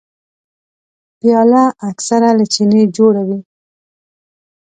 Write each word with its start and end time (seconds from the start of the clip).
پیاله 1.19 1.63
اکثره 1.89 2.29
له 2.37 2.45
چیني 2.53 2.83
جوړه 2.95 3.21
وي. 3.27 3.39